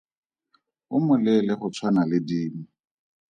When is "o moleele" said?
0.95-1.53